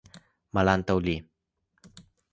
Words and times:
Malantaŭ 0.57 0.97
li. 1.09 1.15